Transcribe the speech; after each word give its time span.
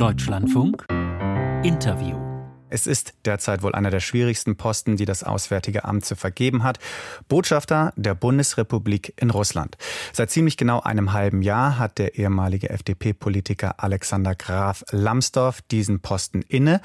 Deutschlandfunk 0.00 0.86
Interview. 1.62 2.16
Es 2.70 2.86
ist 2.86 3.12
derzeit 3.26 3.62
wohl 3.62 3.74
einer 3.74 3.90
der 3.90 4.00
schwierigsten 4.00 4.56
Posten, 4.56 4.96
die 4.96 5.04
das 5.04 5.22
Auswärtige 5.22 5.84
Amt 5.84 6.06
zu 6.06 6.16
vergeben 6.16 6.62
hat. 6.62 6.78
Botschafter 7.28 7.92
der 7.96 8.14
Bundesrepublik 8.14 9.12
in 9.20 9.28
Russland. 9.28 9.76
Seit 10.14 10.30
ziemlich 10.30 10.56
genau 10.56 10.80
einem 10.80 11.12
halben 11.12 11.42
Jahr 11.42 11.78
hat 11.78 11.98
der 11.98 12.16
ehemalige 12.16 12.70
FDP-Politiker 12.70 13.74
Alexander 13.76 14.34
Graf 14.34 14.84
Lambsdorff 14.90 15.60
diesen 15.60 16.00
Posten 16.00 16.40
inne 16.48 16.80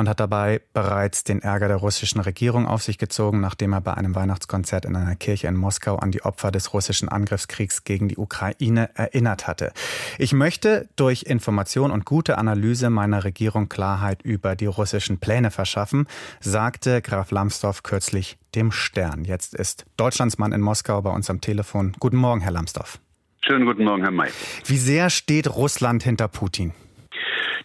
und 0.00 0.08
hat 0.08 0.18
dabei 0.18 0.60
bereits 0.72 1.22
den 1.22 1.42
Ärger 1.42 1.68
der 1.68 1.76
russischen 1.76 2.20
Regierung 2.20 2.66
auf 2.66 2.82
sich 2.82 2.98
gezogen, 2.98 3.40
nachdem 3.40 3.72
er 3.72 3.80
bei 3.80 3.94
einem 3.94 4.14
Weihnachtskonzert 4.14 4.84
in 4.84 4.96
einer 4.96 5.14
Kirche 5.14 5.46
in 5.46 5.56
Moskau 5.56 5.96
an 5.96 6.10
die 6.10 6.22
Opfer 6.22 6.50
des 6.50 6.72
russischen 6.72 7.08
Angriffskriegs 7.08 7.84
gegen 7.84 8.08
die 8.08 8.16
Ukraine 8.16 8.90
erinnert 8.94 9.46
hatte. 9.46 9.72
Ich 10.18 10.32
möchte 10.32 10.88
durch 10.96 11.24
Information 11.24 11.90
und 11.90 12.04
gute 12.04 12.38
Analyse 12.38 12.90
meiner 12.90 13.24
Regierung 13.24 13.68
Klarheit 13.68 14.22
über 14.22 14.56
die 14.56 14.66
russischen 14.66 15.18
Pläne 15.18 15.50
verschaffen, 15.50 16.08
sagte 16.40 17.02
Graf 17.02 17.30
Lambsdorff 17.30 17.82
kürzlich 17.82 18.38
dem 18.54 18.72
Stern. 18.72 19.24
Jetzt 19.24 19.54
ist 19.54 19.84
Deutschlandsmann 19.96 20.52
in 20.52 20.62
Moskau 20.62 21.02
bei 21.02 21.10
uns 21.10 21.30
am 21.30 21.40
Telefon. 21.40 21.94
Guten 22.00 22.16
Morgen, 22.16 22.40
Herr 22.40 22.52
Lambsdorff. 22.52 22.98
Schönen 23.42 23.66
guten 23.66 23.84
Morgen, 23.84 24.02
Herr 24.02 24.10
May. 24.10 24.30
Wie 24.64 24.78
sehr 24.78 25.10
steht 25.10 25.54
Russland 25.54 26.02
hinter 26.02 26.28
Putin? 26.28 26.72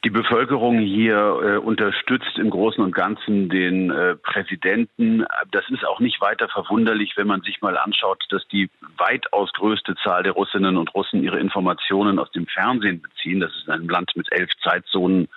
Die 0.05 0.11
Bevölkerung 0.11 0.77
hier 0.77 1.15
äh, 1.17 1.57
unterstützt 1.57 2.37
im 2.37 2.51
Großen 2.51 2.83
und 2.83 2.93
Ganzen 2.93 3.49
den 3.49 3.89
äh, 3.89 4.15
Präsidenten. 4.15 5.25
Das 5.49 5.67
ist 5.71 5.83
auch 5.83 5.99
nicht 5.99 6.21
weiter 6.21 6.47
verwunderlich, 6.47 7.13
wenn 7.15 7.25
man 7.25 7.41
sich 7.41 7.59
mal 7.61 7.75
anschaut, 7.75 8.23
dass 8.29 8.47
die 8.49 8.69
weitaus 8.97 9.51
größte 9.53 9.95
Zahl 10.03 10.21
der 10.21 10.33
Russinnen 10.33 10.77
und 10.77 10.93
Russen 10.93 11.23
ihre 11.23 11.39
Informationen 11.39 12.19
aus 12.19 12.31
dem 12.33 12.45
Fernsehen 12.45 13.01
beziehen. 13.01 13.39
Das 13.39 13.51
ist 13.55 13.67
ein 13.67 13.87
Land 13.87 14.11
mit 14.15 14.31
elf 14.31 14.51
Zeitzonen 14.63 15.27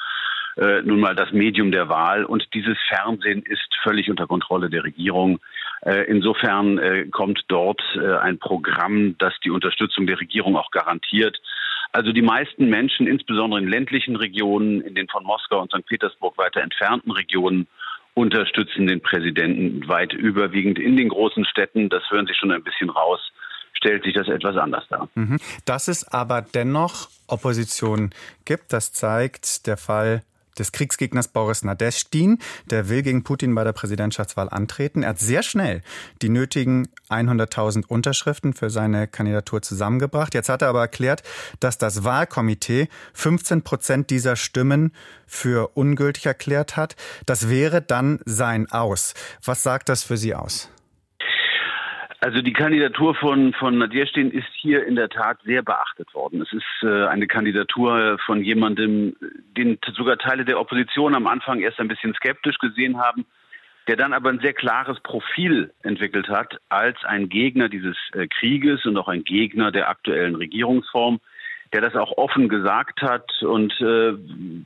äh, 0.59 0.83
nun 0.83 1.01
mal 1.01 1.15
das 1.15 1.33
Medium 1.33 1.73
der 1.73 1.89
Wahl. 1.89 2.27
Und 2.27 2.53
dieses 2.53 2.77
Fernsehen 2.89 3.43
ist 3.45 3.75
völlig 3.83 4.11
unter 4.11 4.27
Kontrolle 4.27 4.69
der 4.69 4.85
Regierung. 4.85 5.41
Äh, 5.81 6.05
insofern 6.09 6.77
äh, 6.77 7.07
kommt 7.11 7.43
dort 7.49 7.81
äh, 7.95 8.17
ein 8.17 8.39
Programm, 8.39 9.17
das 9.19 9.33
die 9.43 9.51
Unterstützung 9.51 10.07
der 10.07 10.21
Regierung 10.21 10.57
auch 10.57 10.71
garantiert. 10.73 11.41
Also 11.93 12.13
die 12.13 12.23
meisten 12.23 12.69
Menschen, 12.69 13.07
insbesondere 13.07 13.61
in 13.61 13.69
ländlichen 13.69 14.17
Regionen, 14.17 14.81
in 14.83 14.95
den 14.95 15.09
von 15.09 15.25
Moskau 15.25 15.61
und 15.61 15.71
St. 15.71 15.87
Petersburg 15.87 16.37
weiter 16.37 16.61
entfernten 16.61 17.11
Regionen, 17.13 17.67
unterstützen 18.15 18.87
den 18.87 19.01
Präsidenten 19.01 19.87
weit 19.89 20.13
überwiegend. 20.13 20.79
In 20.79 20.97
den 20.97 21.09
großen 21.09 21.45
Städten, 21.45 21.89
das 21.89 22.03
hören 22.11 22.27
Sie 22.27 22.35
schon 22.35 22.51
ein 22.51 22.65
bisschen 22.65 22.91
raus, 22.91 23.21
stellt 23.75 24.05
sich 24.05 24.13
das 24.13 24.29
etwas 24.29 24.57
anders 24.57 24.85
dar. 24.89 25.09
Mhm. 25.15 25.39
Dass 25.65 25.89
es 25.89 26.07
aber 26.07 26.43
dennoch 26.43 27.09
Opposition 27.29 28.11
gibt, 28.45 28.73
das 28.73 28.93
zeigt 28.93 29.67
der 29.67 29.77
Fall 29.77 30.23
des 30.59 30.73
Kriegsgegners 30.73 31.29
Boris 31.29 31.65
Nadeshtin. 31.65 32.39
Der 32.71 32.89
will 32.89 33.03
gegen 33.03 33.25
Putin 33.25 33.55
bei 33.55 33.65
der 33.65 33.73
Präsidentschaftswahl 33.73 34.49
antreten. 34.49 35.03
Er 35.03 35.11
hat 35.11 35.19
sehr 35.19 35.43
schnell 35.43 35.83
die 36.23 36.29
nötigen 36.29 36.89
100.000 37.11 37.87
Unterschriften 37.87 38.55
für 38.55 38.71
seine 38.71 39.07
Kandidatur 39.07 39.63
zusammengebracht. 39.63 40.35
Jetzt 40.35 40.49
hat 40.49 40.63
er 40.63 40.69
aber 40.69 40.81
erklärt, 40.81 41.23
dass 41.61 41.79
das 41.79 42.05
Wahlkomitee 42.05 42.89
15 43.15 43.63
Prozent 43.63 44.11
dieser 44.11 44.37
Stimmen 44.37 44.93
für 45.27 45.77
ungültig 45.77 46.27
erklärt 46.27 46.77
hat. 46.77 46.97
Das 47.27 47.49
wäre 47.49 47.83
dann 47.83 48.21
sein 48.25 48.71
Aus. 48.71 49.15
Was 49.45 49.63
sagt 49.63 49.89
das 49.89 50.03
für 50.03 50.17
Sie 50.17 50.35
aus? 50.35 50.69
Also 52.21 52.43
die 52.43 52.53
Kandidatur 52.53 53.15
von, 53.15 53.53
von 53.53 53.79
Nadjestin 53.79 54.33
ist 54.33 54.49
hier 54.55 54.85
in 54.85 54.97
der 54.97 55.09
Tat 55.09 55.39
sehr 55.45 55.63
beachtet 55.63 56.13
worden. 56.15 56.43
Es 56.43 56.53
ist 56.53 56.65
äh, 56.83 57.07
eine 57.07 57.29
Kandidatur 57.29 58.19
von 58.27 58.43
jemandem, 58.43 59.15
den 59.57 59.79
sogar 59.95 60.19
Teile 60.19 60.45
der 60.45 60.59
Opposition 60.59 61.15
am 61.15 61.29
Anfang 61.29 61.61
erst 61.61 61.79
ein 61.79 61.87
bisschen 61.87 62.15
skeptisch 62.15 62.59
gesehen 62.59 62.99
haben, 62.99 63.25
der 63.87 63.97
dann 63.97 64.13
aber 64.13 64.31
ein 64.31 64.41
sehr 64.41 64.53
klares 64.53 64.99
Profil 65.01 65.73
entwickelt 65.85 66.29
hat 66.29 66.59
als 66.69 66.97
ein 67.05 67.29
Gegner 67.29 67.69
dieses 67.69 67.97
äh, 68.15 68.27
Krieges 68.27 68.85
und 68.85 68.97
auch 68.97 69.09
ein 69.09 69.23
Gegner 69.23 69.71
der 69.71 69.89
aktuellen 69.89 70.35
Regierungsform 70.35 71.21
der 71.73 71.83
das 71.83 71.95
auch 71.95 72.17
offen 72.17 72.49
gesagt 72.49 73.03
hat 73.03 73.43
und 73.43 73.73
äh, 73.81 74.15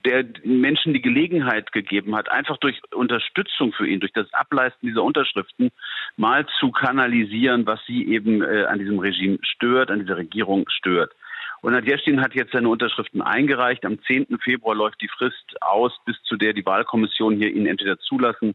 der 0.06 0.24
Menschen 0.44 0.94
die 0.94 1.02
Gelegenheit 1.02 1.72
gegeben 1.72 2.14
hat, 2.14 2.30
einfach 2.30 2.58
durch 2.58 2.80
Unterstützung 2.94 3.72
für 3.72 3.86
ihn, 3.86 4.00
durch 4.00 4.12
das 4.12 4.32
Ableisten 4.32 4.88
dieser 4.88 5.02
Unterschriften 5.02 5.70
mal 6.16 6.46
zu 6.60 6.70
kanalisieren, 6.70 7.66
was 7.66 7.80
sie 7.86 8.06
eben 8.06 8.42
äh, 8.42 8.64
an 8.64 8.78
diesem 8.78 8.98
Regime 8.98 9.38
stört, 9.42 9.90
an 9.90 10.00
dieser 10.00 10.16
Regierung 10.16 10.68
stört. 10.68 11.12
Und 11.60 11.72
Nadjestin 11.72 12.20
hat 12.20 12.34
jetzt 12.34 12.52
seine 12.52 12.68
Unterschriften 12.68 13.22
eingereicht. 13.22 13.84
Am 13.84 14.02
10. 14.02 14.38
Februar 14.42 14.74
läuft 14.74 15.00
die 15.00 15.08
Frist 15.08 15.56
aus, 15.60 15.92
bis 16.04 16.20
zu 16.24 16.36
der 16.36 16.52
die 16.52 16.66
Wahlkommission 16.66 17.36
hier 17.36 17.52
ihn 17.52 17.66
entweder 17.66 17.98
zulassen 17.98 18.54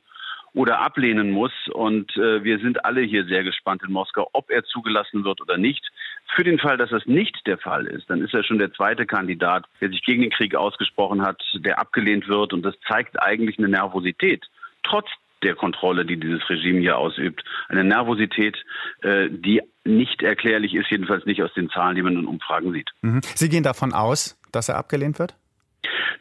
oder 0.57 0.79
ablehnen 0.79 1.29
muss. 1.29 1.51
Und 1.71 2.17
äh, 2.17 2.43
wir 2.43 2.57
sind 2.57 2.83
alle 2.83 3.01
hier 3.01 3.25
sehr 3.25 3.43
gespannt 3.43 3.83
in 3.83 3.93
Moskau, 3.93 4.27
ob 4.33 4.49
er 4.49 4.63
zugelassen 4.63 5.23
wird 5.23 5.39
oder 5.39 5.57
nicht. 5.57 5.87
Für 6.35 6.43
den 6.43 6.57
Fall, 6.57 6.77
dass 6.77 6.89
das 6.89 7.05
nicht 7.05 7.45
der 7.45 7.59
Fall 7.59 7.85
ist, 7.85 8.09
dann 8.09 8.23
ist 8.23 8.33
er 8.33 8.43
schon 8.43 8.57
der 8.57 8.73
zweite 8.73 9.05
Kandidat, 9.05 9.65
der 9.79 9.89
sich 9.89 10.03
gegen 10.03 10.23
den 10.23 10.31
Krieg 10.31 10.55
ausgesprochen 10.55 11.21
hat, 11.21 11.41
der 11.53 11.77
abgelehnt 11.77 12.27
wird. 12.27 12.53
Und 12.53 12.63
das 12.63 12.73
zeigt 12.87 13.21
eigentlich 13.21 13.59
eine 13.59 13.69
Nervosität. 13.69 14.45
Trotz 14.81 15.07
der 15.43 15.53
Kontrolle, 15.53 16.05
die 16.05 16.19
dieses 16.19 16.49
Regime 16.49 16.79
hier 16.79 16.97
ausübt. 16.97 17.43
Eine 17.69 17.83
Nervosität, 17.83 18.57
äh, 19.03 19.29
die 19.29 19.61
nicht 19.85 20.23
erklärlich 20.23 20.73
ist, 20.73 20.89
jedenfalls 20.89 21.27
nicht 21.27 21.43
aus 21.43 21.53
den 21.53 21.69
Zahlen, 21.69 21.95
die 21.95 22.01
man 22.01 22.13
in 22.13 22.25
Umfragen 22.25 22.73
sieht. 22.73 22.89
Mhm. 23.01 23.21
Sie 23.35 23.47
gehen 23.47 23.61
davon 23.61 23.93
aus, 23.93 24.39
dass 24.51 24.69
er 24.69 24.77
abgelehnt 24.77 25.19
wird? 25.19 25.35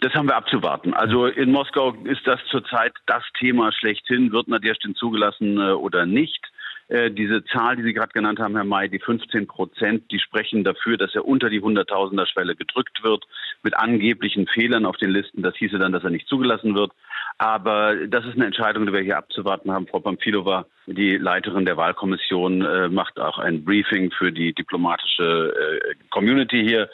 Das 0.01 0.13
haben 0.15 0.29
wir 0.29 0.37
abzuwarten. 0.37 0.95
Also 0.95 1.27
in 1.27 1.51
Moskau 1.53 1.93
ist 2.05 2.27
das 2.27 2.41
zurzeit 2.51 2.93
das 3.07 3.23
Thema 3.39 3.73
schlechthin. 3.73 4.33
Wird 4.33 4.49
Nadjestin 4.49 4.95
zugelassen 4.95 5.59
äh, 5.59 5.73
oder 5.73 6.07
nicht? 6.07 6.47
Äh, 6.89 7.11
diese 7.11 7.45
Zahl, 7.45 7.77
die 7.77 7.83
Sie 7.83 7.93
gerade 7.93 8.13
genannt 8.13 8.39
haben, 8.39 8.55
Herr 8.55 8.65
May, 8.65 8.89
die 8.89 9.01
15 9.01 9.47
Prozent, 9.49 10.11
die 10.13 10.21
sprechen 10.21 10.63
dafür, 10.63 10.97
dass 10.97 11.15
er 11.15 11.27
unter 11.27 11.51
die 11.51 11.61
Hunderttausender-Schwelle 11.61 12.55
gedrückt 12.55 13.03
wird 13.03 13.25
mit 13.63 13.77
angeblichen 13.77 14.47
Fehlern 14.47 14.87
auf 14.87 14.97
den 14.97 15.11
Listen. 15.11 15.43
Das 15.43 15.57
hieße 15.57 15.79
dann, 15.79 15.93
dass 15.93 16.05
er 16.05 16.11
nicht 16.11 16.29
zugelassen 16.29 16.77
wird. 16.77 16.93
Aber 17.39 17.95
das 18.07 18.25
ist 18.25 18.35
eine 18.35 18.47
Entscheidung, 18.47 18.87
die 18.87 18.93
wir 18.93 19.01
hier 19.01 19.19
abzuwarten 19.19 19.73
haben. 19.73 19.89
Frau 19.89 20.01
Pamphilova, 20.01 20.67
die 20.87 21.17
Leiterin 21.17 21.65
der 21.65 21.77
Wahlkommission, 21.77 22.63
äh, 22.63 22.89
macht 22.89 23.19
auch 23.19 23.39
ein 23.39 23.65
Briefing 23.65 24.13
für 24.13 24.31
die 24.33 24.55
diplomatische 24.55 25.53
äh, 25.55 25.95
Community 26.11 26.63
hier. 26.65 26.89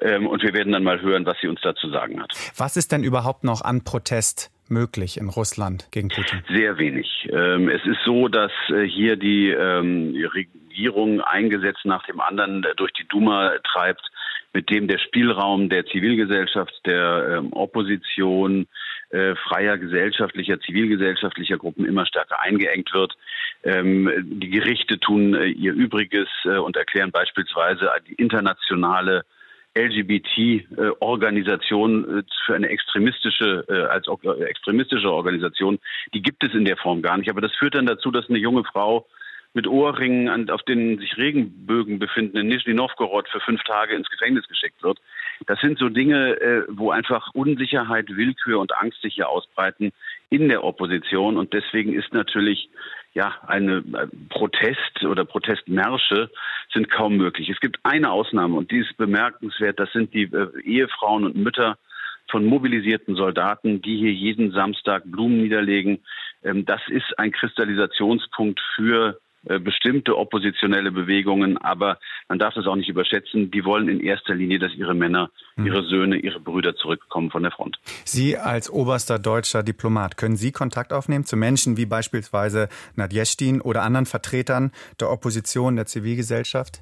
Ähm, 0.00 0.26
und 0.26 0.42
wir 0.42 0.52
werden 0.52 0.72
dann 0.72 0.84
mal 0.84 1.00
hören, 1.00 1.24
was 1.24 1.38
sie 1.40 1.48
uns 1.48 1.60
dazu 1.62 1.88
sagen 1.88 2.22
hat. 2.22 2.32
Was 2.56 2.76
ist 2.76 2.92
denn 2.92 3.02
überhaupt 3.02 3.44
noch 3.44 3.62
an 3.62 3.82
Protest 3.82 4.50
möglich 4.70 5.18
in 5.18 5.28
Russland 5.28 5.88
gegen 5.90 6.08
Putin? 6.08 6.42
Sehr 6.48 6.78
wenig. 6.78 7.28
Ähm, 7.30 7.68
es 7.68 7.84
ist 7.84 8.00
so, 8.04 8.28
dass 8.28 8.52
äh, 8.68 8.84
hier 8.84 9.16
die 9.16 9.48
ähm, 9.50 10.14
Regierung 10.34 11.20
ein 11.20 11.50
Gesetz 11.50 11.78
nach 11.84 12.04
dem 12.06 12.20
anderen 12.20 12.66
durch 12.76 12.92
die 12.92 13.06
Duma 13.08 13.52
treibt, 13.64 14.02
mit 14.52 14.70
dem 14.70 14.88
der 14.88 14.98
Spielraum 14.98 15.68
der 15.68 15.86
Zivilgesellschaft, 15.86 16.72
der 16.86 17.38
ähm, 17.38 17.52
Opposition, 17.52 18.66
äh, 19.10 19.34
freier 19.36 19.78
gesellschaftlicher, 19.78 20.60
zivilgesellschaftlicher 20.60 21.56
Gruppen 21.56 21.86
immer 21.86 22.06
stärker 22.06 22.40
eingeengt 22.40 22.92
wird. 22.92 23.16
Die 23.64 24.50
Gerichte 24.50 25.00
tun 25.00 25.34
äh, 25.34 25.46
ihr 25.46 25.72
Übriges 25.72 26.28
und 26.44 26.76
erklären 26.76 27.10
beispielsweise 27.10 27.90
die 28.06 28.14
internationale 28.14 29.24
LGBT-Organisation 29.78 32.18
äh, 32.18 32.22
für 32.44 32.54
eine 32.54 32.68
extremistische, 32.68 33.64
äh, 33.68 33.86
als 33.86 34.06
extremistische 34.40 35.12
Organisation, 35.12 35.78
die 36.14 36.22
gibt 36.22 36.44
es 36.44 36.54
in 36.54 36.64
der 36.64 36.76
Form 36.76 37.02
gar 37.02 37.16
nicht. 37.16 37.30
Aber 37.30 37.40
das 37.40 37.54
führt 37.56 37.74
dann 37.74 37.86
dazu, 37.86 38.10
dass 38.10 38.28
eine 38.28 38.38
junge 38.38 38.64
Frau 38.64 39.06
mit 39.54 39.66
Ohrringen, 39.66 40.50
auf 40.50 40.62
denen 40.62 40.98
sich 40.98 41.16
Regenbögen 41.16 41.98
befinden, 41.98 42.36
in 42.36 42.48
Nizhny 42.48 42.74
Novgorod 42.74 43.28
für 43.28 43.40
fünf 43.40 43.62
Tage 43.64 43.94
ins 43.94 44.10
Gefängnis 44.10 44.46
geschickt 44.46 44.82
wird. 44.82 44.98
Das 45.46 45.58
sind 45.60 45.78
so 45.78 45.88
Dinge, 45.88 46.40
äh, 46.40 46.64
wo 46.68 46.90
einfach 46.90 47.30
Unsicherheit, 47.34 48.08
Willkür 48.08 48.60
und 48.60 48.76
Angst 48.76 49.00
sich 49.00 49.14
hier 49.14 49.28
ausbreiten 49.28 49.92
in 50.30 50.48
der 50.48 50.64
Opposition. 50.64 51.36
Und 51.36 51.52
deswegen 51.54 51.94
ist 51.94 52.12
natürlich 52.12 52.68
ja, 53.14 53.34
eine 53.46 53.78
äh, 53.78 54.06
Protest 54.28 55.04
oder 55.04 55.24
Protestmärsche 55.24 56.30
sind 56.72 56.90
kaum 56.90 57.16
möglich. 57.16 57.48
Es 57.48 57.60
gibt 57.60 57.78
eine 57.82 58.10
Ausnahme 58.10 58.56
und 58.56 58.70
die 58.70 58.78
ist 58.78 58.96
bemerkenswert. 58.96 59.78
Das 59.78 59.92
sind 59.92 60.12
die 60.14 60.24
äh, 60.24 60.60
Ehefrauen 60.62 61.24
und 61.24 61.36
Mütter 61.36 61.78
von 62.30 62.44
mobilisierten 62.44 63.14
Soldaten, 63.16 63.80
die 63.80 63.96
hier 63.96 64.12
jeden 64.12 64.52
Samstag 64.52 65.02
Blumen 65.06 65.42
niederlegen. 65.42 66.04
Ähm, 66.42 66.64
das 66.66 66.80
ist 66.88 67.18
ein 67.18 67.32
Kristallisationspunkt 67.32 68.60
für 68.74 69.18
bestimmte 69.42 70.16
oppositionelle 70.16 70.90
Bewegungen, 70.90 71.56
aber 71.58 71.98
man 72.28 72.38
darf 72.38 72.54
das 72.54 72.66
auch 72.66 72.76
nicht 72.76 72.88
überschätzen. 72.88 73.50
Die 73.50 73.64
wollen 73.64 73.88
in 73.88 74.00
erster 74.00 74.34
Linie, 74.34 74.58
dass 74.58 74.74
ihre 74.74 74.94
Männer, 74.94 75.30
hm. 75.54 75.66
ihre 75.66 75.84
Söhne, 75.84 76.16
ihre 76.16 76.40
Brüder 76.40 76.74
zurückkommen 76.74 77.30
von 77.30 77.42
der 77.42 77.52
Front. 77.52 77.78
Sie 78.04 78.36
als 78.36 78.70
oberster 78.70 79.18
deutscher 79.18 79.62
Diplomat, 79.62 80.16
können 80.16 80.36
Sie 80.36 80.52
Kontakt 80.52 80.92
aufnehmen 80.92 81.24
zu 81.24 81.36
Menschen 81.36 81.76
wie 81.76 81.86
beispielsweise 81.86 82.68
Nadjestin 82.96 83.60
oder 83.60 83.82
anderen 83.82 84.06
Vertretern 84.06 84.72
der 85.00 85.10
Opposition, 85.10 85.76
der 85.76 85.86
Zivilgesellschaft? 85.86 86.80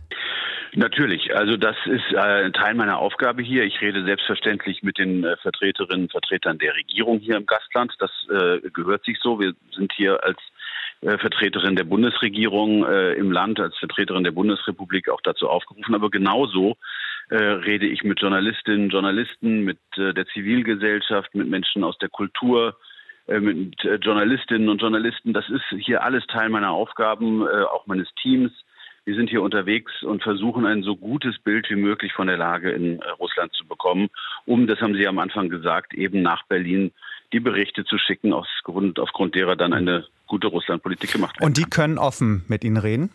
Natürlich, 0.74 1.34
also 1.34 1.56
das 1.56 1.76
ist 1.86 2.12
äh, 2.12 2.18
ein 2.18 2.52
Teil 2.52 2.74
meiner 2.74 2.98
Aufgabe 2.98 3.42
hier. 3.42 3.64
Ich 3.64 3.80
rede 3.80 4.04
selbstverständlich 4.04 4.82
mit 4.82 4.98
den 4.98 5.24
äh, 5.24 5.36
Vertreterinnen 5.38 6.02
und 6.02 6.10
Vertretern 6.10 6.58
der 6.58 6.74
Regierung 6.74 7.18
hier 7.18 7.36
im 7.36 7.46
Gastland. 7.46 7.94
Das 7.98 8.10
äh, 8.30 8.60
gehört 8.70 9.02
sich 9.04 9.18
so. 9.22 9.40
Wir 9.40 9.54
sind 9.74 9.90
hier 9.96 10.22
als 10.22 10.36
äh, 10.36 10.65
Vertreterin 11.00 11.76
der 11.76 11.84
Bundesregierung 11.84 12.84
äh, 12.84 13.12
im 13.14 13.30
Land, 13.30 13.60
als 13.60 13.76
Vertreterin 13.76 14.24
der 14.24 14.30
Bundesrepublik 14.32 15.08
auch 15.08 15.20
dazu 15.22 15.48
aufgerufen. 15.48 15.94
Aber 15.94 16.10
genauso 16.10 16.76
äh, 17.28 17.36
rede 17.36 17.86
ich 17.86 18.02
mit 18.02 18.20
Journalistinnen, 18.20 18.88
Journalisten, 18.88 19.64
mit 19.64 19.78
äh, 19.96 20.14
der 20.14 20.26
Zivilgesellschaft, 20.26 21.34
mit 21.34 21.48
Menschen 21.48 21.84
aus 21.84 21.98
der 21.98 22.08
Kultur, 22.08 22.76
äh, 23.26 23.40
mit 23.40 23.84
äh, 23.84 23.96
Journalistinnen 23.96 24.68
und 24.68 24.80
Journalisten. 24.80 25.32
Das 25.32 25.48
ist 25.48 25.64
hier 25.84 26.02
alles 26.02 26.26
Teil 26.28 26.48
meiner 26.48 26.70
Aufgaben, 26.70 27.42
äh, 27.42 27.62
auch 27.62 27.86
meines 27.86 28.08
Teams. 28.22 28.52
Wir 29.04 29.14
sind 29.14 29.30
hier 29.30 29.42
unterwegs 29.42 30.02
und 30.02 30.22
versuchen 30.22 30.66
ein 30.66 30.82
so 30.82 30.96
gutes 30.96 31.38
Bild 31.38 31.70
wie 31.70 31.76
möglich 31.76 32.12
von 32.12 32.26
der 32.26 32.36
Lage 32.36 32.70
in 32.70 33.00
äh, 33.00 33.08
Russland 33.10 33.52
zu 33.52 33.66
bekommen, 33.66 34.08
um, 34.46 34.66
das 34.66 34.80
haben 34.80 34.94
Sie 34.94 35.06
am 35.06 35.18
Anfang 35.18 35.48
gesagt, 35.48 35.94
eben 35.94 36.22
nach 36.22 36.44
Berlin 36.46 36.92
die 37.32 37.40
Berichte 37.40 37.84
zu 37.84 37.98
schicken, 37.98 38.32
aufgrund, 38.32 38.98
aufgrund 38.98 39.34
derer 39.34 39.56
dann 39.56 39.72
eine 39.72 40.06
gute 40.26 40.48
Russlandpolitik 40.48 41.12
gemacht. 41.12 41.36
Und 41.40 41.56
die 41.56 41.64
können 41.64 41.98
offen 41.98 42.44
mit 42.48 42.64
Ihnen 42.64 42.76
reden? 42.76 43.10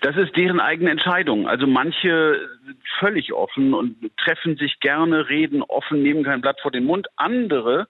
Das 0.00 0.16
ist 0.16 0.36
deren 0.36 0.58
eigene 0.58 0.90
Entscheidung. 0.90 1.46
Also 1.46 1.66
manche 1.66 2.48
sind 2.64 2.78
völlig 2.98 3.32
offen 3.32 3.74
und 3.74 3.96
treffen 4.16 4.56
sich 4.56 4.80
gerne, 4.80 5.28
reden 5.28 5.62
offen, 5.62 6.02
nehmen 6.02 6.24
kein 6.24 6.40
Blatt 6.40 6.60
vor 6.60 6.70
den 6.70 6.84
Mund. 6.84 7.06
Andere 7.16 7.86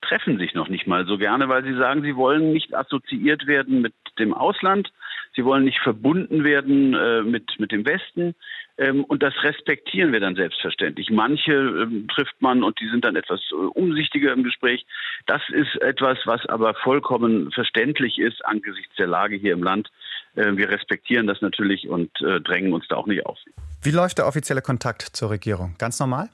treffen 0.00 0.38
sich 0.38 0.54
noch 0.54 0.68
nicht 0.68 0.86
mal 0.86 1.06
so 1.06 1.18
gerne, 1.18 1.48
weil 1.48 1.64
sie 1.64 1.74
sagen, 1.74 2.02
sie 2.02 2.16
wollen 2.16 2.52
nicht 2.52 2.74
assoziiert 2.74 3.46
werden 3.46 3.80
mit 3.82 3.94
dem 4.18 4.34
Ausland, 4.34 4.92
Sie 5.36 5.44
wollen 5.44 5.64
nicht 5.64 5.80
verbunden 5.80 6.44
werden 6.44 6.94
äh, 6.94 7.22
mit, 7.22 7.60
mit 7.60 7.70
dem 7.70 7.86
Westen. 7.86 8.34
Ähm, 8.78 9.04
und 9.04 9.22
das 9.22 9.34
respektieren 9.42 10.12
wir 10.12 10.20
dann 10.20 10.34
selbstverständlich. 10.34 11.10
Manche 11.10 11.52
ähm, 11.52 12.08
trifft 12.08 12.40
man 12.40 12.62
und 12.62 12.80
die 12.80 12.88
sind 12.88 13.04
dann 13.04 13.16
etwas 13.16 13.40
äh, 13.52 13.54
umsichtiger 13.54 14.32
im 14.32 14.44
Gespräch. 14.44 14.86
Das 15.26 15.42
ist 15.50 15.80
etwas, 15.82 16.18
was 16.24 16.44
aber 16.46 16.74
vollkommen 16.74 17.50
verständlich 17.52 18.18
ist 18.18 18.44
angesichts 18.44 18.94
der 18.96 19.06
Lage 19.06 19.36
hier 19.36 19.52
im 19.52 19.62
Land. 19.62 19.90
Äh, 20.34 20.56
wir 20.56 20.70
respektieren 20.70 21.26
das 21.26 21.40
natürlich 21.42 21.88
und 21.88 22.10
äh, 22.22 22.40
drängen 22.40 22.72
uns 22.72 22.86
da 22.88 22.96
auch 22.96 23.06
nicht 23.06 23.24
auf. 23.26 23.38
Wie 23.82 23.90
läuft 23.90 24.18
der 24.18 24.26
offizielle 24.26 24.62
Kontakt 24.62 25.02
zur 25.02 25.30
Regierung? 25.30 25.74
Ganz 25.78 26.00
normal? 26.00 26.30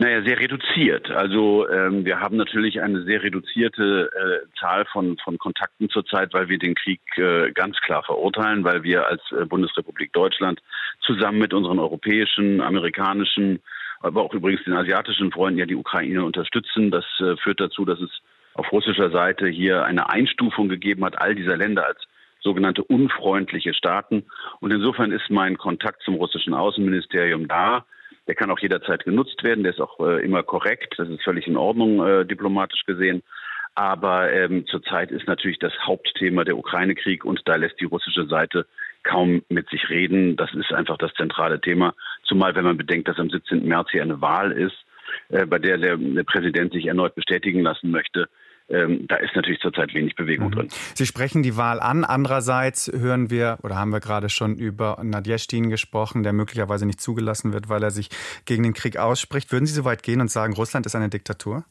Naja, 0.00 0.22
sehr 0.22 0.38
reduziert. 0.38 1.10
Also 1.10 1.68
ähm, 1.68 2.04
wir 2.04 2.20
haben 2.20 2.36
natürlich 2.36 2.80
eine 2.80 3.02
sehr 3.02 3.20
reduzierte 3.20 4.08
äh, 4.14 4.58
Zahl 4.60 4.84
von, 4.92 5.18
von 5.18 5.38
Kontakten 5.38 5.90
zurzeit, 5.90 6.32
weil 6.32 6.48
wir 6.48 6.58
den 6.58 6.76
Krieg 6.76 7.00
äh, 7.16 7.50
ganz 7.50 7.76
klar 7.80 8.04
verurteilen, 8.04 8.62
weil 8.62 8.84
wir 8.84 9.08
als 9.08 9.20
äh, 9.32 9.44
Bundesrepublik 9.44 10.12
Deutschland 10.12 10.62
zusammen 11.00 11.38
mit 11.38 11.52
unseren 11.52 11.80
europäischen, 11.80 12.60
amerikanischen, 12.60 13.60
aber 13.98 14.22
auch 14.22 14.32
übrigens 14.34 14.62
den 14.62 14.74
asiatischen 14.74 15.32
Freunden 15.32 15.58
ja 15.58 15.66
die 15.66 15.74
Ukraine 15.74 16.24
unterstützen. 16.24 16.92
Das 16.92 17.04
äh, 17.18 17.36
führt 17.36 17.58
dazu, 17.58 17.84
dass 17.84 17.98
es 17.98 18.10
auf 18.54 18.70
russischer 18.70 19.10
Seite 19.10 19.48
hier 19.48 19.84
eine 19.84 20.10
Einstufung 20.10 20.68
gegeben 20.68 21.04
hat, 21.04 21.20
all 21.20 21.34
dieser 21.34 21.56
Länder 21.56 21.86
als 21.86 21.98
sogenannte 22.40 22.84
unfreundliche 22.84 23.74
Staaten. 23.74 24.24
Und 24.60 24.70
insofern 24.70 25.10
ist 25.10 25.28
mein 25.28 25.58
Kontakt 25.58 26.02
zum 26.04 26.14
russischen 26.14 26.54
Außenministerium 26.54 27.48
da. 27.48 27.84
Der 28.28 28.34
kann 28.34 28.50
auch 28.50 28.60
jederzeit 28.60 29.04
genutzt 29.04 29.42
werden. 29.42 29.64
Der 29.64 29.72
ist 29.72 29.80
auch 29.80 29.98
äh, 30.00 30.24
immer 30.24 30.42
korrekt. 30.42 30.94
Das 30.98 31.08
ist 31.08 31.24
völlig 31.24 31.46
in 31.46 31.56
Ordnung, 31.56 32.06
äh, 32.06 32.24
diplomatisch 32.24 32.84
gesehen. 32.84 33.22
Aber 33.74 34.32
ähm, 34.32 34.66
zurzeit 34.66 35.10
ist 35.10 35.26
natürlich 35.26 35.58
das 35.58 35.72
Hauptthema 35.86 36.44
der 36.44 36.58
Ukraine-Krieg 36.58 37.24
und 37.24 37.40
da 37.44 37.56
lässt 37.56 37.80
die 37.80 37.84
russische 37.84 38.26
Seite 38.26 38.66
kaum 39.02 39.42
mit 39.48 39.68
sich 39.70 39.88
reden. 39.88 40.36
Das 40.36 40.52
ist 40.52 40.72
einfach 40.72 40.98
das 40.98 41.12
zentrale 41.14 41.60
Thema. 41.60 41.94
Zumal, 42.24 42.54
wenn 42.54 42.64
man 42.64 42.76
bedenkt, 42.76 43.08
dass 43.08 43.18
am 43.18 43.30
17. 43.30 43.66
März 43.66 43.88
hier 43.90 44.02
eine 44.02 44.20
Wahl 44.20 44.52
ist, 44.52 44.76
äh, 45.28 45.46
bei 45.46 45.58
der 45.58 45.78
der, 45.78 45.96
der 45.96 46.24
Präsident 46.24 46.72
sich 46.72 46.86
erneut 46.86 47.14
bestätigen 47.14 47.62
lassen 47.62 47.90
möchte, 47.90 48.28
ähm, 48.68 49.06
da 49.08 49.16
ist 49.16 49.34
natürlich 49.34 49.60
zurzeit 49.60 49.94
wenig 49.94 50.14
Bewegung 50.14 50.48
mhm. 50.48 50.52
drin. 50.52 50.68
Sie 50.94 51.06
sprechen 51.06 51.42
die 51.42 51.56
Wahl 51.56 51.80
an. 51.80 52.04
Andererseits 52.04 52.90
hören 52.94 53.30
wir 53.30 53.58
oder 53.62 53.76
haben 53.76 53.90
wir 53.90 54.00
gerade 54.00 54.28
schon 54.28 54.56
über 54.56 54.98
Nadjestin 55.02 55.70
gesprochen, 55.70 56.22
der 56.22 56.32
möglicherweise 56.32 56.86
nicht 56.86 57.00
zugelassen 57.00 57.52
wird, 57.52 57.68
weil 57.68 57.82
er 57.82 57.90
sich 57.90 58.08
gegen 58.44 58.62
den 58.62 58.74
Krieg 58.74 58.98
ausspricht. 58.98 59.52
Würden 59.52 59.66
Sie 59.66 59.72
so 59.72 59.84
weit 59.84 60.02
gehen 60.02 60.20
und 60.20 60.30
sagen, 60.30 60.52
Russland 60.52 60.86
ist 60.86 60.94
eine 60.94 61.08
Diktatur? 61.08 61.64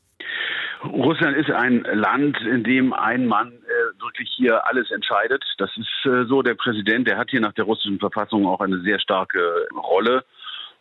Russland 0.84 1.36
ist 1.38 1.50
ein 1.50 1.86
Land, 1.92 2.38
in 2.42 2.64
dem 2.64 2.94
ein 2.94 3.26
Mann 3.26 3.52
äh, 3.52 4.02
wirklich 4.02 4.30
hier 4.36 4.66
alles 4.68 4.92
entscheidet. 4.92 5.44
Das 5.58 5.72
ist 5.76 6.06
äh, 6.06 6.26
so. 6.26 6.42
Der 6.42 6.54
Präsident, 6.54 7.08
der 7.08 7.18
hat 7.18 7.30
hier 7.32 7.42
nach 7.42 7.54
der 7.54 7.66
russischen 7.66 8.00
Verfassung 8.00 8.46
auch 8.46 8.60
eine 8.60 8.80
sehr 8.82 9.00
starke 9.00 9.68
Rolle. 9.76 10.24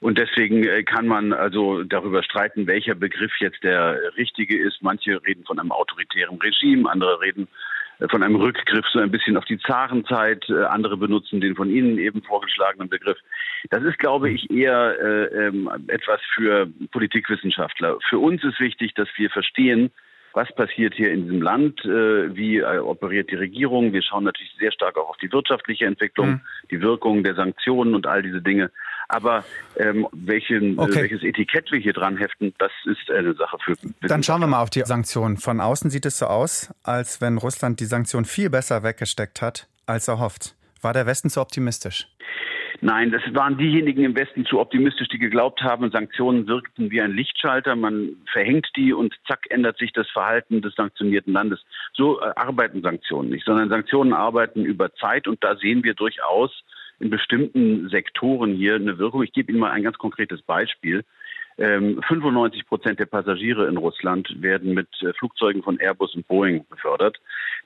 Und 0.01 0.19
deswegen 0.19 0.65
äh, 0.65 0.83
kann 0.83 1.07
man 1.07 1.33
also 1.33 1.83
darüber 1.83 2.23
streiten, 2.23 2.67
welcher 2.67 2.95
Begriff 2.95 3.33
jetzt 3.41 3.63
der 3.65 3.99
richtige 4.17 4.59
ist. 4.59 4.83
Manche 4.83 5.21
reden 5.27 5.45
von 5.45 5.59
einem 5.59 5.73
autoritären 5.73 6.39
Regime, 6.39 6.91
andere 6.91 7.21
reden 7.21 7.49
äh, 7.99 8.09
von 8.09 8.23
einem 8.23 8.37
Rückgriff 8.37 8.85
so 8.93 8.99
ein 8.99 9.11
bisschen 9.11 9.37
auf 9.37 9.45
die 9.47 9.59
Zarenzeit, 9.59 10.45
äh, 10.49 10.65
andere 10.65 10.97
benutzen 10.97 11.41
den 11.41 11.57
von 11.57 11.71
Ihnen 11.71 11.99
eben 11.99 12.23
vorgeschlagenen 12.23 12.89
Begriff. 12.89 13.19
Das 13.71 13.83
ist, 13.85 13.99
glaube 13.99 14.31
ich, 14.31 14.51
eher 14.51 14.99
äh, 15.01 15.47
ähm, 15.47 15.71
etwas 15.89 16.21
für 16.35 16.69
Politikwissenschaftler. 16.93 17.99
Für 18.09 18.19
uns 18.19 18.45
ist 18.45 18.61
wichtig, 18.61 18.95
dass 18.95 19.09
wir 19.17 19.31
verstehen, 19.31 19.91
was 20.37 20.55
passiert 20.55 20.93
hier 20.95 21.11
in 21.13 21.23
diesem 21.23 21.41
Land, 21.41 21.83
äh, 21.87 22.37
wie 22.37 22.59
äh, 22.59 22.79
operiert 22.79 23.31
die 23.31 23.37
Regierung. 23.37 23.95
Wir 23.95 24.03
schauen 24.03 24.25
natürlich 24.25 24.55
sehr 24.61 24.71
stark 24.71 24.99
auch 24.99 25.09
auf 25.09 25.17
die 25.17 25.33
wirtschaftliche 25.33 25.87
Entwicklung, 25.87 26.29
mhm. 26.29 26.41
die 26.71 26.83
Wirkung 26.83 27.25
der 27.25 27.35
Sanktionen 27.35 27.95
und 27.95 28.07
all 28.07 28.23
diese 28.23 28.43
Dinge. 28.43 28.71
Aber 29.09 29.45
ähm, 29.79 30.07
welchen, 30.13 30.77
äh, 30.77 30.83
okay. 30.83 30.97
welches 30.97 31.23
Etikett 31.23 31.73
wir 31.73 31.79
hier 31.79 31.95
dran 31.95 32.19
heften, 32.19 32.53
das 32.59 32.71
ist 32.85 33.11
eine 33.11 33.33
Sache 33.33 33.57
für. 33.65 33.77
Dann 34.03 34.23
schauen 34.23 34.43
wir 34.43 34.47
mal 34.47 34.61
auf 34.61 34.69
die 34.69 34.83
Sanktionen. 34.83 35.39
Von 35.39 35.59
außen 35.59 35.89
sieht 35.89 36.05
es 36.05 36.19
so 36.19 36.27
aus, 36.27 36.71
als 36.83 37.23
wenn 37.23 37.39
Russland 37.39 37.81
die 37.81 37.87
Sanktionen 37.87 38.27
viel 38.27 38.51
besser 38.51 38.83
weggesteckt 38.83 39.41
hat, 39.41 39.69
als 39.87 40.07
erhofft. 40.07 40.55
War 40.83 40.93
der 40.93 41.07
Westen 41.07 41.31
zu 41.31 41.41
optimistisch? 41.41 42.09
Nein, 42.81 43.11
das 43.11 43.23
waren 43.35 43.57
diejenigen 43.57 44.05
im 44.05 44.17
Westen 44.17 44.45
zu 44.45 44.61
optimistisch, 44.61 45.09
die 45.09 45.19
geglaubt 45.19 45.63
haben, 45.63 45.91
Sanktionen 45.91 46.47
wirkten 46.47 46.91
wie 46.91 47.01
ein 47.01 47.13
Lichtschalter. 47.13 47.75
Man 47.75 48.17
verhängt 48.31 48.69
die 48.77 48.93
und 48.93 49.15
zack 49.27 49.47
ändert 49.51 49.79
sich 49.79 49.93
das 49.93 50.09
Verhalten 50.11 50.61
des 50.61 50.75
sanktionierten 50.75 51.33
Landes. 51.33 51.65
So 51.95 52.21
äh, 52.21 52.33
arbeiten 52.37 52.83
Sanktionen 52.83 53.31
nicht, 53.31 53.45
sondern 53.45 53.69
Sanktionen 53.71 54.13
arbeiten 54.13 54.65
über 54.65 54.93
Zeit 54.95 55.27
und 55.27 55.43
da 55.43 55.57
sehen 55.57 55.85
wir 55.85 55.95
durchaus 55.95 56.65
in 56.99 57.11
bestimmten 57.11 57.89
Sektoren 57.89 58.55
hier 58.55 58.75
eine 58.75 58.99
Wirkung. 58.99 59.23
Ich 59.23 59.33
gebe 59.33 59.51
Ihnen 59.53 59.61
mal 59.61 59.71
ein 59.71 59.83
ganz 59.83 59.99
konkretes 59.99 60.43
Beispiel. 60.43 61.05
95 61.59 62.61
ähm, 62.61 62.67
Prozent 62.69 63.01
der 63.01 63.07
Passagiere 63.07 63.67
in 63.67 63.79
Russland 63.79 64.43
werden 64.43 64.75
mit 64.75 64.89
äh, 65.03 65.13
Flugzeugen 65.15 65.63
von 65.63 65.79
Airbus 65.79 66.15
und 66.15 66.29
Boeing 66.29 66.67
befördert. 66.69 67.19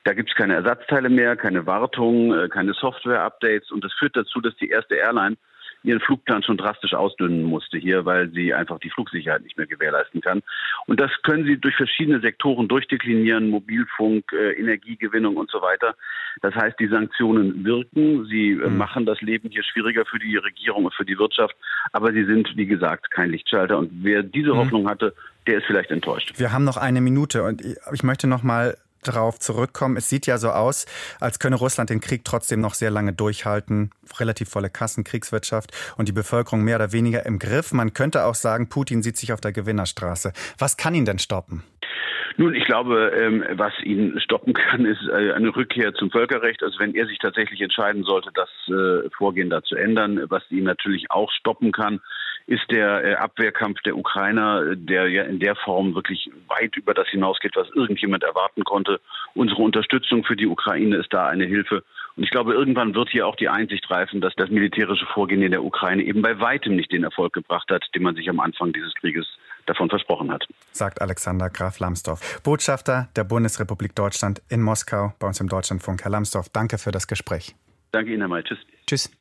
Da 0.04 0.12
gibt 0.14 0.30
es 0.30 0.36
keine 0.36 0.54
Ersatzteile 0.54 1.08
mehr, 1.08 1.36
keine 1.36 1.66
Wartung, 1.66 2.32
äh, 2.32 2.48
keine 2.48 2.72
Software-Updates 2.72 3.70
und 3.72 3.84
das 3.84 3.92
führt 3.94 4.16
dazu, 4.16 4.40
dass 4.40 4.54
die 4.56 4.68
erste 4.68 4.94
Airline 4.94 5.36
ihren 5.82 6.00
Flugplan 6.00 6.42
schon 6.42 6.56
drastisch 6.56 6.94
ausdünnen 6.94 7.44
musste 7.44 7.78
hier, 7.78 8.04
weil 8.04 8.30
sie 8.30 8.52
einfach 8.52 8.78
die 8.78 8.90
Flugsicherheit 8.90 9.42
nicht 9.42 9.56
mehr 9.56 9.66
gewährleisten 9.66 10.20
kann. 10.20 10.42
Und 10.86 11.00
das 11.00 11.10
können 11.22 11.44
sie 11.44 11.56
durch 11.56 11.76
verschiedene 11.76 12.20
Sektoren 12.20 12.68
durchdeklinieren, 12.68 13.48
Mobilfunk, 13.48 14.32
äh, 14.32 14.52
Energiegewinnung 14.52 15.36
und 15.36 15.50
so 15.50 15.62
weiter. 15.62 15.94
Das 16.42 16.54
heißt, 16.54 16.78
die 16.78 16.88
Sanktionen 16.88 17.64
wirken, 17.64 18.26
sie 18.26 18.52
äh, 18.52 18.68
mhm. 18.68 18.76
machen 18.76 19.06
das 19.06 19.20
Leben 19.20 19.50
hier 19.50 19.62
schwieriger 19.64 20.04
für 20.04 20.18
die 20.18 20.36
Regierung 20.36 20.84
und 20.84 20.94
für 20.94 21.04
die 21.04 21.18
Wirtschaft, 21.18 21.56
aber 21.92 22.12
sie 22.12 22.24
sind, 22.24 22.48
wie 22.56 22.66
gesagt, 22.66 23.10
kein 23.10 23.30
Lichtschalter. 23.30 23.78
Und 23.78 23.90
wer 24.02 24.22
diese 24.22 24.52
mhm. 24.52 24.58
Hoffnung 24.58 24.88
hatte, 24.88 25.14
der 25.46 25.58
ist 25.58 25.66
vielleicht 25.66 25.90
enttäuscht. 25.90 26.34
Wir 26.36 26.52
haben 26.52 26.64
noch 26.64 26.76
eine 26.76 27.00
Minute 27.00 27.42
und 27.44 27.62
ich 27.62 28.02
möchte 28.02 28.26
noch 28.26 28.42
mal 28.42 28.76
darauf 29.02 29.38
zurückkommen. 29.38 29.96
Es 29.96 30.08
sieht 30.08 30.26
ja 30.26 30.38
so 30.38 30.50
aus, 30.50 30.86
als 31.20 31.38
könne 31.38 31.56
Russland 31.56 31.90
den 31.90 32.00
Krieg 32.00 32.24
trotzdem 32.24 32.60
noch 32.60 32.74
sehr 32.74 32.90
lange 32.90 33.12
durchhalten. 33.12 33.90
Relativ 34.18 34.48
volle 34.48 34.70
Kassen, 34.70 35.04
Kriegswirtschaft 35.04 35.72
und 35.96 36.08
die 36.08 36.12
Bevölkerung 36.12 36.62
mehr 36.62 36.76
oder 36.76 36.92
weniger 36.92 37.26
im 37.26 37.38
Griff. 37.38 37.72
Man 37.72 37.92
könnte 37.92 38.24
auch 38.24 38.34
sagen, 38.34 38.68
Putin 38.68 39.02
sieht 39.02 39.16
sich 39.16 39.32
auf 39.32 39.40
der 39.40 39.52
Gewinnerstraße. 39.52 40.32
Was 40.58 40.76
kann 40.76 40.94
ihn 40.94 41.04
denn 41.04 41.18
stoppen? 41.18 41.62
Nun, 42.36 42.54
ich 42.54 42.64
glaube, 42.64 43.12
ähm, 43.20 43.44
was 43.50 43.72
ihn 43.82 44.18
stoppen 44.20 44.54
kann, 44.54 44.86
ist 44.86 45.06
äh, 45.08 45.32
eine 45.32 45.54
Rückkehr 45.54 45.92
zum 45.94 46.10
Völkerrecht. 46.10 46.62
Also 46.62 46.78
wenn 46.78 46.94
er 46.94 47.06
sich 47.06 47.18
tatsächlich 47.18 47.60
entscheiden 47.60 48.02
sollte, 48.02 48.30
das 48.32 48.48
äh, 48.68 49.10
Vorgehen 49.10 49.50
da 49.50 49.62
zu 49.62 49.76
ändern, 49.76 50.20
was 50.28 50.42
ihn 50.50 50.64
natürlich 50.64 51.10
auch 51.10 51.30
stoppen 51.32 51.70
kann, 51.70 52.00
ist 52.50 52.68
der 52.68 53.04
äh, 53.04 53.14
Abwehrkampf 53.14 53.80
der 53.82 53.96
Ukrainer, 53.96 54.74
der 54.74 55.08
ja 55.08 55.22
in 55.22 55.38
der 55.38 55.54
Form 55.54 55.94
wirklich 55.94 56.28
weit 56.48 56.76
über 56.76 56.94
das 56.94 57.06
hinausgeht, 57.06 57.52
was 57.54 57.68
irgendjemand 57.76 58.24
erwarten 58.24 58.64
konnte. 58.64 59.00
Unsere 59.34 59.62
Unterstützung 59.62 60.24
für 60.24 60.34
die 60.34 60.48
Ukraine 60.48 60.96
ist 60.96 61.12
da 61.12 61.28
eine 61.28 61.44
Hilfe. 61.44 61.84
Und 62.16 62.24
ich 62.24 62.30
glaube, 62.30 62.54
irgendwann 62.54 62.96
wird 62.96 63.08
hier 63.10 63.28
auch 63.28 63.36
die 63.36 63.48
Einsicht 63.48 63.88
reifen, 63.88 64.20
dass 64.20 64.34
das 64.34 64.50
militärische 64.50 65.06
Vorgehen 65.06 65.42
in 65.42 65.52
der 65.52 65.62
Ukraine 65.62 66.02
eben 66.02 66.22
bei 66.22 66.40
weitem 66.40 66.74
nicht 66.74 66.90
den 66.90 67.04
Erfolg 67.04 67.34
gebracht 67.34 67.70
hat, 67.70 67.86
den 67.94 68.02
man 68.02 68.16
sich 68.16 68.28
am 68.28 68.40
Anfang 68.40 68.72
dieses 68.72 68.94
Krieges 68.94 69.28
davon 69.66 69.88
versprochen 69.88 70.32
hat. 70.32 70.44
Sagt 70.72 71.00
Alexander 71.00 71.50
Graf 71.50 71.78
Lambsdorff, 71.78 72.42
Botschafter 72.42 73.10
der 73.14 73.22
Bundesrepublik 73.22 73.94
Deutschland 73.94 74.42
in 74.48 74.60
Moskau 74.60 75.14
bei 75.20 75.28
uns 75.28 75.40
im 75.40 75.48
Deutschlandfunk. 75.48 76.02
Herr 76.02 76.10
Lambsdorff, 76.10 76.48
danke 76.48 76.78
für 76.78 76.90
das 76.90 77.06
Gespräch. 77.06 77.54
Danke 77.92 78.10
Ihnen, 78.10 78.22
Herr 78.22 78.28
May. 78.28 78.42
Tschüss. 78.42 78.58
Tschüss. 78.88 79.19